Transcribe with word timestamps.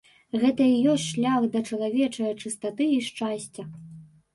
Гэта 0.43 0.63
і 0.75 0.79
ёсць 0.93 1.05
шлях 1.11 1.47
да 1.57 1.63
чалавечае 1.69 2.33
чыстаты 2.41 2.93
і 2.99 3.01
шчасця. 3.11 3.73